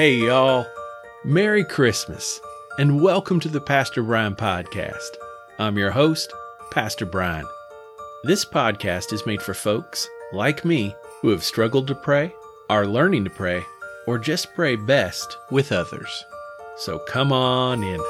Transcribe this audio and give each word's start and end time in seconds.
Hey, 0.00 0.14
y'all. 0.14 0.66
Merry 1.26 1.62
Christmas, 1.62 2.40
and 2.78 3.02
welcome 3.02 3.38
to 3.40 3.50
the 3.50 3.60
Pastor 3.60 4.02
Brian 4.02 4.34
Podcast. 4.34 5.10
I'm 5.58 5.76
your 5.76 5.90
host, 5.90 6.32
Pastor 6.70 7.04
Brian. 7.04 7.44
This 8.24 8.42
podcast 8.42 9.12
is 9.12 9.26
made 9.26 9.42
for 9.42 9.52
folks 9.52 10.08
like 10.32 10.64
me 10.64 10.96
who 11.20 11.28
have 11.28 11.44
struggled 11.44 11.86
to 11.88 11.94
pray, 11.94 12.34
are 12.70 12.86
learning 12.86 13.24
to 13.24 13.30
pray, 13.30 13.62
or 14.06 14.16
just 14.18 14.54
pray 14.54 14.74
best 14.74 15.36
with 15.50 15.70
others. 15.70 16.24
So 16.78 17.00
come 17.00 17.30
on 17.30 17.82
in. 17.82 18.00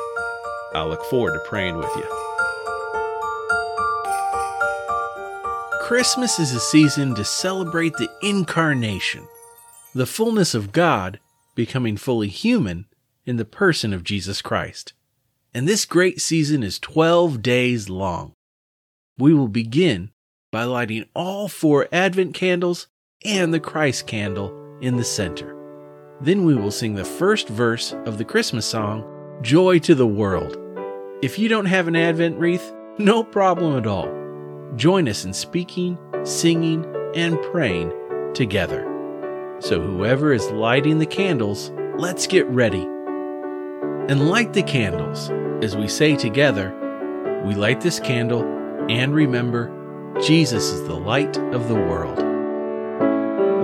I 0.74 0.84
look 0.84 1.04
forward 1.06 1.32
to 1.32 1.40
praying 1.48 1.76
with 1.76 1.90
you. 1.96 2.04
Christmas 5.80 6.38
is 6.38 6.52
a 6.52 6.60
season 6.60 7.16
to 7.16 7.24
celebrate 7.24 7.94
the 7.94 8.08
incarnation, 8.22 9.26
the 9.92 10.06
fullness 10.06 10.54
of 10.54 10.70
God 10.70 11.18
becoming 11.60 11.98
fully 11.98 12.28
human 12.28 12.86
in 13.26 13.36
the 13.36 13.44
person 13.44 13.92
of 13.92 14.02
Jesus 14.02 14.40
Christ. 14.40 14.94
And 15.52 15.68
this 15.68 15.84
great 15.84 16.18
season 16.18 16.62
is 16.62 16.78
12 16.78 17.42
days 17.42 17.90
long. 17.90 18.32
We 19.18 19.34
will 19.34 19.46
begin 19.46 20.10
by 20.50 20.64
lighting 20.64 21.04
all 21.14 21.48
four 21.48 21.86
Advent 21.92 22.32
candles 22.32 22.86
and 23.26 23.52
the 23.52 23.60
Christ 23.60 24.06
candle 24.06 24.78
in 24.80 24.96
the 24.96 25.04
center. 25.04 25.54
Then 26.22 26.46
we 26.46 26.54
will 26.54 26.70
sing 26.70 26.94
the 26.94 27.04
first 27.04 27.46
verse 27.48 27.92
of 28.06 28.16
the 28.16 28.24
Christmas 28.24 28.64
song, 28.64 29.04
Joy 29.42 29.80
to 29.80 29.94
the 29.94 30.06
World. 30.06 30.56
If 31.20 31.38
you 31.38 31.50
don't 31.50 31.66
have 31.66 31.88
an 31.88 31.96
Advent 31.96 32.38
wreath, 32.38 32.72
no 32.96 33.22
problem 33.22 33.76
at 33.76 33.86
all. 33.86 34.10
Join 34.76 35.06
us 35.10 35.26
in 35.26 35.34
speaking, 35.34 35.98
singing, 36.24 36.86
and 37.14 37.38
praying 37.42 37.92
together. 38.32 38.89
So, 39.60 39.78
whoever 39.78 40.32
is 40.32 40.50
lighting 40.50 40.98
the 40.98 41.06
candles, 41.06 41.70
let's 41.98 42.26
get 42.26 42.46
ready. 42.46 42.82
And 42.82 44.30
light 44.30 44.54
the 44.54 44.62
candles 44.62 45.30
as 45.62 45.76
we 45.76 45.86
say 45.86 46.16
together, 46.16 46.74
We 47.44 47.54
light 47.54 47.82
this 47.82 48.00
candle 48.00 48.42
and 48.88 49.14
remember, 49.14 49.70
Jesus 50.22 50.70
is 50.70 50.86
the 50.88 50.94
light 50.94 51.36
of 51.54 51.68
the 51.68 51.74
world. 51.74 52.18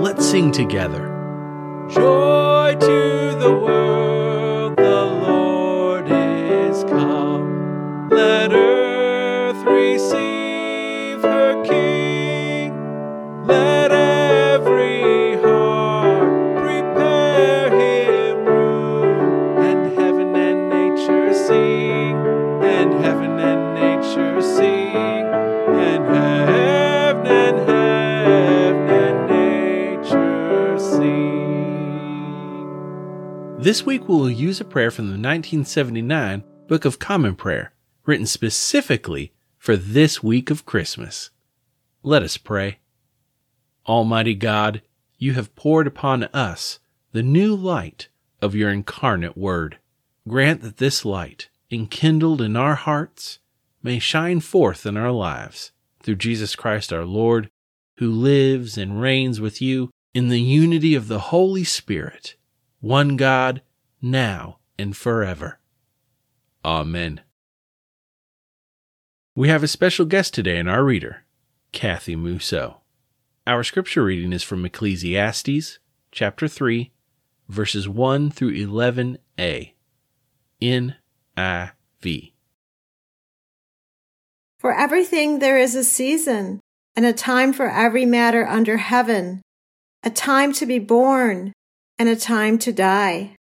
Let's 0.03 0.25
sing 0.25 0.53
together. 0.53 1.09
Joy 1.89 2.77
to 2.79 3.37
the 3.39 3.53
world, 3.53 4.77
the 4.77 5.05
Lord 5.05 6.07
is 6.11 6.85
come. 6.85 8.11
Let 8.11 8.53
earth 8.53 9.65
receive 9.65 10.26
This 33.67 33.85
week 33.85 34.09
we'll 34.09 34.31
use 34.31 34.61
a 34.61 34.65
prayer 34.65 34.93
from 34.93 35.07
the 35.07 35.19
1979 35.19 36.45
Book 36.69 36.85
of 36.85 37.01
Common 37.01 37.35
Prayer, 37.35 37.73
written 38.05 38.25
specifically 38.25 39.33
for 39.59 39.77
this 39.77 40.23
week 40.23 40.51
of 40.51 40.65
Christmas. 40.65 41.31
Let 42.05 42.23
us 42.23 42.37
pray. 42.37 42.79
Almighty 43.89 44.37
God, 44.37 44.83
you 45.19 45.33
have 45.33 45.57
poured 45.57 45.89
upon 45.89 46.23
us 46.33 46.79
the 47.11 47.25
new 47.25 47.57
light 47.57 48.07
of 48.41 48.55
your 48.55 48.71
incarnate 48.71 49.37
Word. 49.37 49.79
Grant 50.29 50.61
that 50.61 50.77
this 50.77 51.05
light, 51.05 51.49
enkindled 51.69 52.41
in 52.41 52.55
our 52.57 52.77
hearts, 52.77 53.41
may 53.83 53.99
shine 53.99 54.39
forth 54.39 54.87
in 54.87 54.97
our 54.97 55.11
lives 55.11 55.73
through 56.05 56.15
Jesus 56.15 56.55
Christ 56.55 56.93
our 56.93 57.05
Lord, 57.05 57.51
who 57.97 58.13
lives 58.13 58.79
and 58.79 59.01
reigns 59.01 59.41
with 59.41 59.61
you 59.61 59.91
in 60.15 60.29
the 60.29 60.41
unity 60.41 60.95
of 60.95 61.09
the 61.09 61.19
Holy 61.19 61.65
Spirit, 61.65 62.37
one 62.87 63.17
God, 63.17 63.63
now 64.01 64.59
and 64.79 64.97
forever. 64.97 65.59
Amen. 66.65 67.21
We 69.35 69.49
have 69.49 69.65
a 69.65 69.69
special 69.69 70.07
guest 70.07 70.33
today 70.33 70.57
in 70.57 70.69
our 70.69 70.85
reader, 70.85 71.25
Kathy 71.73 72.15
Musso. 72.15 72.83
Our 73.45 73.65
scripture 73.65 74.05
reading 74.05 74.33
is 74.33 74.45
from 74.45 74.65
Ecclesiastes 74.65 75.81
chapter 76.13 76.47
3, 76.47 76.93
verses 77.49 77.89
1 77.89 78.31
through 78.31 78.55
11a. 78.55 79.73
NIV. 80.63 82.33
For 84.61 84.73
everything 84.73 85.41
there 85.41 85.59
is 85.59 85.75
a 85.75 85.83
season, 85.83 86.61
and 86.95 87.05
a 87.05 87.13
time 87.13 87.53
for 87.53 87.69
every 87.69 88.05
matter 88.07 88.47
under 88.47 88.77
heaven, 88.77 89.43
a 90.05 90.11
time 90.11 90.53
to 90.53 90.67
be 90.67 90.79
born, 90.79 91.53
and 91.99 92.09
a 92.09 92.17
time 92.17 92.59
to 92.59 92.73
die, 92.73 93.35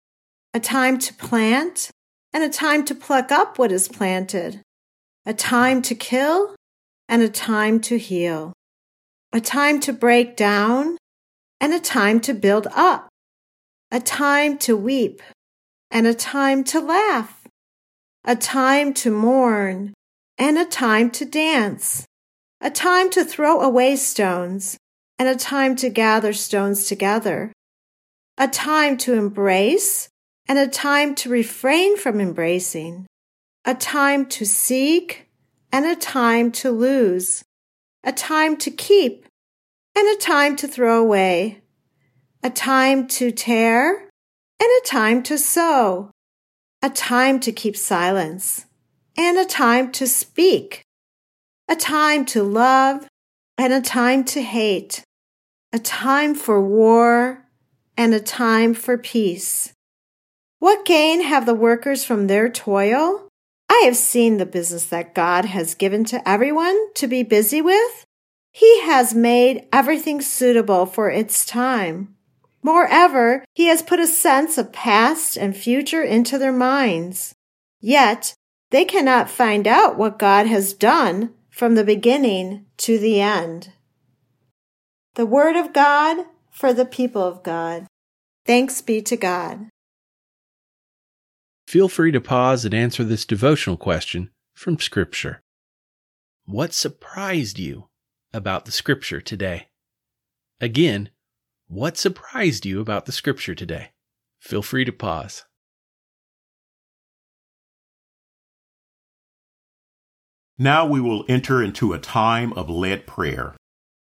a 0.54 0.60
time 0.60 0.98
to 1.00 1.14
plant, 1.14 1.90
and 2.34 2.44
a 2.44 2.50
time 2.50 2.86
to 2.86 2.96
pluck 2.96 3.32
up 3.32 3.58
what 3.58 3.72
is 3.72 3.88
planted, 3.88 4.62
a 5.26 5.34
time 5.34 5.82
to 5.82 5.96
kill, 5.96 6.56
and 7.08 7.22
a 7.22 7.30
time 7.30 7.80
to 7.80 7.98
heal, 7.98 8.54
a 9.34 9.42
time 9.42 9.80
to 9.80 9.94
break 9.94 10.36
down, 10.36 10.98
and 11.60 11.74
a 11.74 11.80
time 11.80 12.20
to 12.20 12.34
build 12.34 12.68
up, 12.76 13.08
a 13.92 14.00
time 14.00 14.58
to 14.58 14.76
weep, 14.76 15.22
and 15.92 16.08
a 16.08 16.14
time 16.14 16.64
to 16.64 16.80
laugh, 16.80 17.48
a 18.24 18.36
time 18.36 18.94
to 18.94 19.12
mourn, 19.12 19.94
and 20.38 20.58
a 20.58 20.66
time 20.66 21.10
to 21.12 21.26
dance, 21.26 22.06
a 22.60 22.70
time 22.70 23.10
to 23.10 23.24
throw 23.24 23.62
away 23.62 23.96
stones, 23.96 24.78
and 25.18 25.30
a 25.30 25.36
time 25.36 25.76
to 25.76 25.90
gather 25.90 26.34
stones 26.34 26.88
together, 26.88 27.52
a 28.38 28.48
time 28.48 28.98
to 28.98 29.14
embrace, 29.14 30.10
and 30.48 30.60
a 30.60 30.68
time 30.68 31.16
to 31.16 31.30
refrain 31.30 31.98
from 31.98 32.20
embracing, 32.20 33.08
a 33.64 33.74
time 33.74 34.26
to 34.26 34.46
seek, 34.46 35.28
and 35.72 35.86
a 35.86 35.96
time 35.96 36.52
to 36.52 36.72
lose, 36.72 37.44
a 38.04 38.12
time 38.12 38.58
to 38.58 38.70
keep, 38.70 39.26
and 39.96 40.08
a 40.08 40.20
time 40.20 40.56
to 40.56 40.68
throw 40.68 41.02
away, 41.02 41.62
a 42.44 42.50
time 42.50 43.08
to 43.08 43.32
tear, 43.32 44.10
and 44.60 44.70
a 44.84 44.86
time 44.86 45.24
to 45.24 45.38
sow, 45.38 46.12
a 46.82 46.90
time 46.90 47.40
to 47.40 47.52
keep 47.52 47.76
silence, 47.76 48.66
and 49.18 49.38
a 49.38 49.46
time 49.46 49.92
to 49.92 50.06
speak, 50.06 50.84
a 51.68 51.76
time 51.76 52.26
to 52.26 52.44
love, 52.44 53.08
and 53.58 53.72
a 53.74 53.82
time 53.82 54.24
to 54.26 54.42
hate, 54.42 55.04
a 55.72 55.80
time 55.80 56.36
for 56.36 56.62
war, 56.62 57.45
and 57.98 58.14
a 58.14 58.20
time 58.20 58.74
for 58.74 58.98
peace. 58.98 59.74
What 60.60 60.86
gain 60.86 61.22
have 61.22 61.46
the 61.46 61.54
workers 61.54 62.04
from 62.04 62.28
their 62.28 62.50
toil? 62.50 63.28
I 63.70 63.82
have 63.86 63.98
seen 63.98 64.38
the 64.38 64.46
business 64.46 64.86
that 64.86 65.16
God 65.16 65.46
has 65.46 65.76
given 65.76 66.06
to 66.06 66.28
everyone 66.28 66.94
to 66.94 67.08
be 67.08 67.24
busy 67.24 67.62
with. 67.62 68.06
He 68.52 68.82
has 68.82 69.14
made 69.14 69.68
everything 69.74 70.22
suitable 70.22 70.86
for 70.86 71.10
its 71.10 71.46
time. 71.46 72.16
Moreover, 72.64 73.44
He 73.54 73.66
has 73.68 73.82
put 73.82 74.00
a 74.00 74.08
sense 74.08 74.58
of 74.58 74.72
past 74.72 75.38
and 75.38 75.56
future 75.56 76.02
into 76.02 76.38
their 76.38 76.54
minds. 76.54 77.36
Yet, 77.82 78.34
they 78.72 78.86
cannot 78.86 79.30
find 79.30 79.68
out 79.68 79.98
what 79.98 80.18
God 80.18 80.48
has 80.48 80.74
done 80.74 81.34
from 81.50 81.76
the 81.76 81.84
beginning 81.84 82.66
to 82.78 82.98
the 82.98 83.22
end. 83.22 83.72
The 85.16 85.26
Word 85.26 85.56
of 85.56 85.74
God 85.74 86.26
for 86.56 86.74
the 86.74 86.86
people 86.86 87.22
of 87.22 87.44
God. 87.44 87.86
Thanks 88.46 88.82
be 88.82 89.02
to 89.02 89.18
God. 89.18 89.68
Feel 91.68 91.90
free 91.90 92.12
to 92.12 92.22
pause 92.22 92.64
and 92.64 92.74
answer 92.74 93.04
this 93.04 93.26
devotional 93.26 93.76
question 93.76 94.30
from 94.54 94.80
Scripture. 94.80 95.42
What 96.46 96.74
surprised 96.74 97.60
you 97.60 97.90
about 98.34 98.64
the 98.64 98.72
Scripture 98.72 99.20
today? 99.20 99.68
Again, 100.62 101.10
what 101.68 101.98
surprised 101.98 102.66
you 102.66 102.80
about 102.80 103.06
the 103.06 103.12
Scripture 103.12 103.56
today? 103.56 103.90
Feel 104.40 104.62
free 104.62 104.86
to 104.86 104.94
pause. 104.94 105.44
Now 110.58 110.86
we 110.86 111.02
will 111.02 111.26
enter 111.28 111.62
into 111.62 111.92
a 111.92 112.00
time 112.00 112.54
of 112.54 112.70
led 112.70 113.06
prayer. 113.06 113.56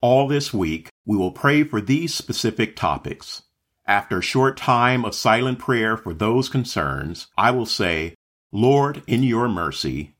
All 0.01 0.27
this 0.27 0.53
week, 0.53 0.89
we 1.05 1.17
will 1.17 1.31
pray 1.31 1.63
for 1.63 1.79
these 1.79 2.13
specific 2.13 2.75
topics. 2.75 3.43
After 3.85 4.17
a 4.17 4.23
short 4.23 4.57
time 4.57 5.05
of 5.05 5.13
silent 5.13 5.59
prayer 5.59 5.95
for 5.95 6.13
those 6.13 6.49
concerns, 6.49 7.27
I 7.37 7.51
will 7.51 7.67
say, 7.67 8.15
Lord, 8.51 9.03
in 9.05 9.21
your 9.21 9.47
mercy, 9.47 10.15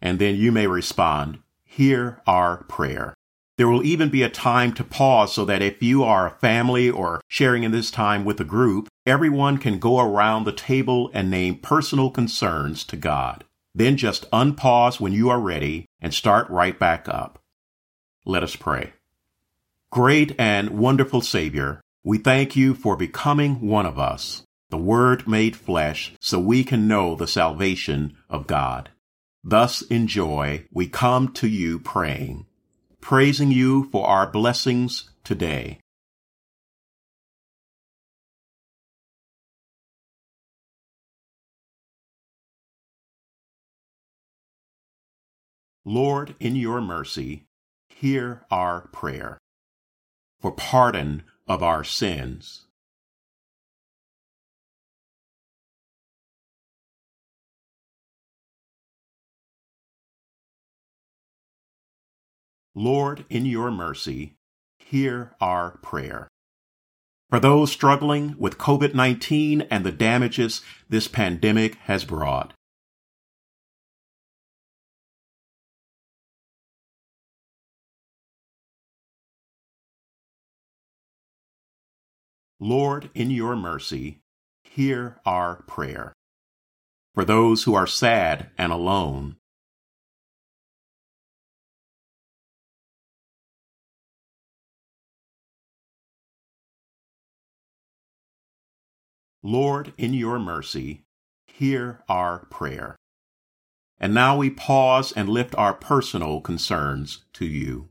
and 0.00 0.18
then 0.18 0.36
you 0.36 0.52
may 0.52 0.66
respond, 0.66 1.40
Hear 1.64 2.22
our 2.26 2.64
prayer. 2.64 3.14
There 3.56 3.68
will 3.68 3.84
even 3.84 4.08
be 4.08 4.22
a 4.22 4.30
time 4.30 4.72
to 4.74 4.84
pause 4.84 5.32
so 5.32 5.44
that 5.44 5.62
if 5.62 5.82
you 5.82 6.04
are 6.04 6.28
a 6.28 6.38
family 6.38 6.88
or 6.88 7.20
sharing 7.26 7.64
in 7.64 7.72
this 7.72 7.90
time 7.90 8.24
with 8.24 8.40
a 8.40 8.44
group, 8.44 8.88
everyone 9.04 9.58
can 9.58 9.80
go 9.80 9.98
around 9.98 10.44
the 10.44 10.52
table 10.52 11.10
and 11.12 11.28
name 11.28 11.56
personal 11.56 12.10
concerns 12.10 12.84
to 12.84 12.96
God. 12.96 13.44
Then 13.74 13.96
just 13.96 14.30
unpause 14.30 15.00
when 15.00 15.12
you 15.12 15.28
are 15.28 15.40
ready 15.40 15.86
and 16.00 16.14
start 16.14 16.48
right 16.50 16.78
back 16.78 17.08
up. 17.08 17.40
Let 18.24 18.44
us 18.44 18.54
pray. 18.54 18.92
Great 19.90 20.34
and 20.38 20.70
wonderful 20.70 21.20
Savior, 21.20 21.80
we 22.04 22.18
thank 22.18 22.54
you 22.54 22.74
for 22.74 22.96
becoming 22.96 23.66
one 23.66 23.86
of 23.86 23.98
us, 23.98 24.42
the 24.70 24.76
Word 24.76 25.26
made 25.26 25.56
flesh, 25.56 26.12
so 26.20 26.38
we 26.38 26.62
can 26.62 26.86
know 26.86 27.14
the 27.14 27.26
salvation 27.26 28.16
of 28.28 28.46
God. 28.46 28.90
Thus, 29.42 29.82
in 29.82 30.06
joy, 30.06 30.66
we 30.70 30.88
come 30.88 31.32
to 31.34 31.48
you 31.48 31.78
praying 31.78 32.46
praising 33.00 33.50
you 33.50 33.88
for 33.90 34.06
our 34.06 34.26
blessings 34.26 35.10
today. 35.24 35.80
Lord, 45.84 46.34
in 46.38 46.54
your 46.54 46.82
mercy, 46.82 47.46
hear 47.88 48.44
our 48.50 48.88
prayer 48.88 49.38
for 50.40 50.52
pardon 50.52 51.22
of 51.46 51.62
our 51.62 51.84
sins. 51.84 52.66
Lord, 62.74 63.24
in 63.28 63.44
your 63.44 63.72
mercy, 63.72 64.36
hear 64.78 65.34
our 65.40 65.78
prayer. 65.78 66.28
For 67.28 67.40
those 67.40 67.72
struggling 67.72 68.36
with 68.38 68.56
COVID 68.56 68.94
19 68.94 69.62
and 69.62 69.84
the 69.84 69.92
damages 69.92 70.62
this 70.88 71.08
pandemic 71.08 71.74
has 71.82 72.04
brought. 72.04 72.54
Lord, 82.60 83.10
in 83.14 83.30
your 83.30 83.54
mercy, 83.54 84.18
hear 84.64 85.20
our 85.24 85.62
prayer. 85.62 86.12
For 87.14 87.24
those 87.24 87.64
who 87.64 87.74
are 87.74 87.86
sad 87.86 88.50
and 88.58 88.72
alone, 88.72 89.36
Lord, 99.42 99.92
in 99.96 100.12
your 100.12 100.40
mercy, 100.40 101.04
hear 101.46 102.02
our 102.08 102.46
prayer. 102.46 102.96
And 104.00 104.12
now 104.12 104.36
we 104.36 104.50
pause 104.50 105.12
and 105.12 105.28
lift 105.28 105.54
our 105.54 105.74
personal 105.74 106.40
concerns 106.40 107.24
to 107.34 107.46
you. 107.46 107.88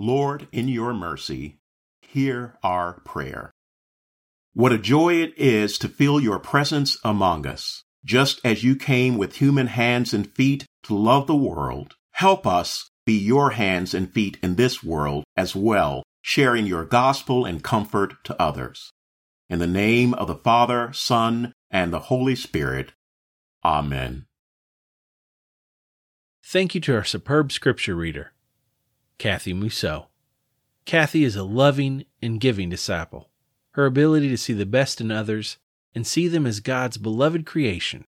Lord, 0.00 0.48
in 0.50 0.66
your 0.66 0.94
mercy, 0.94 1.58
hear 2.00 2.56
our 2.62 3.00
prayer. 3.00 3.50
What 4.54 4.72
a 4.72 4.78
joy 4.78 5.16
it 5.16 5.36
is 5.36 5.76
to 5.76 5.90
feel 5.90 6.18
your 6.18 6.38
presence 6.38 6.96
among 7.04 7.46
us. 7.46 7.84
Just 8.02 8.40
as 8.42 8.64
you 8.64 8.76
came 8.76 9.18
with 9.18 9.36
human 9.36 9.66
hands 9.66 10.14
and 10.14 10.34
feet 10.34 10.64
to 10.84 10.96
love 10.96 11.26
the 11.26 11.36
world, 11.36 11.96
help 12.12 12.46
us 12.46 12.88
be 13.04 13.12
your 13.12 13.50
hands 13.50 13.92
and 13.92 14.10
feet 14.10 14.38
in 14.42 14.54
this 14.54 14.82
world 14.82 15.24
as 15.36 15.54
well, 15.54 16.02
sharing 16.22 16.64
your 16.64 16.86
gospel 16.86 17.44
and 17.44 17.62
comfort 17.62 18.14
to 18.24 18.40
others. 18.40 18.94
In 19.50 19.58
the 19.58 19.66
name 19.66 20.14
of 20.14 20.28
the 20.28 20.34
Father, 20.34 20.94
Son, 20.94 21.52
and 21.70 21.92
the 21.92 22.06
Holy 22.08 22.34
Spirit. 22.34 22.92
Amen. 23.62 24.24
Thank 26.42 26.74
you 26.74 26.80
to 26.80 26.94
our 26.94 27.04
superb 27.04 27.52
scripture 27.52 27.94
reader, 27.94 28.32
Kathy 29.20 29.52
Musso. 29.52 30.06
Kathy 30.86 31.24
is 31.24 31.36
a 31.36 31.44
loving 31.44 32.06
and 32.22 32.40
giving 32.40 32.70
disciple. 32.70 33.28
Her 33.72 33.84
ability 33.84 34.30
to 34.30 34.38
see 34.38 34.54
the 34.54 34.64
best 34.64 34.98
in 34.98 35.10
others 35.10 35.58
and 35.94 36.06
see 36.06 36.26
them 36.26 36.46
as 36.46 36.60
God's 36.60 36.96
beloved 36.96 37.44
creation 37.44 38.06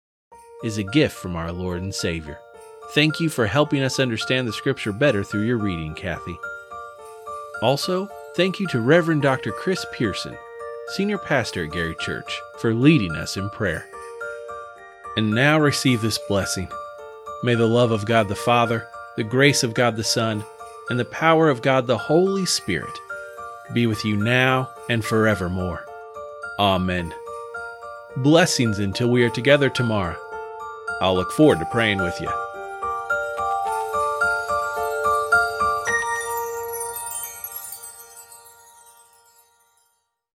is 0.62 0.76
a 0.76 0.82
gift 0.82 1.16
from 1.16 1.34
our 1.34 1.50
Lord 1.50 1.80
and 1.80 1.94
Savior. 1.94 2.38
Thank 2.90 3.20
you 3.20 3.30
for 3.30 3.46
helping 3.46 3.82
us 3.82 3.98
understand 3.98 4.46
the 4.46 4.52
Scripture 4.52 4.92
better 4.92 5.24
through 5.24 5.46
your 5.46 5.56
reading, 5.56 5.94
Kathy. 5.94 6.36
Also, 7.62 8.10
thank 8.36 8.60
you 8.60 8.66
to 8.66 8.78
Reverend 8.78 9.22
Dr. 9.22 9.50
Chris 9.50 9.86
Pearson, 9.94 10.36
Senior 10.88 11.16
Pastor 11.16 11.64
at 11.64 11.72
Gary 11.72 11.96
Church, 12.00 12.38
for 12.58 12.74
leading 12.74 13.12
us 13.12 13.38
in 13.38 13.48
prayer. 13.48 13.88
And 15.16 15.30
now 15.30 15.58
receive 15.58 16.02
this 16.02 16.18
blessing. 16.28 16.68
May 17.42 17.54
the 17.54 17.66
love 17.66 17.92
of 17.92 18.04
God 18.04 18.28
the 18.28 18.36
Father, 18.36 18.86
the 19.16 19.24
grace 19.24 19.62
of 19.62 19.72
God 19.72 19.96
the 19.96 20.04
Son, 20.04 20.44
and 20.90 20.98
the 20.98 21.04
power 21.04 21.48
of 21.48 21.62
God 21.62 21.86
the 21.86 21.98
Holy 21.98 22.46
Spirit 22.46 22.98
be 23.74 23.86
with 23.86 24.04
you 24.04 24.16
now 24.16 24.70
and 24.88 25.04
forevermore. 25.04 25.84
Amen. 26.58 27.12
Blessings 28.16 28.78
until 28.78 29.10
we 29.10 29.22
are 29.22 29.30
together 29.30 29.68
tomorrow. 29.68 30.16
I'll 31.00 31.14
look 31.14 31.30
forward 31.32 31.58
to 31.60 31.66
praying 31.66 31.98
with 32.02 32.18
you. 32.20 32.47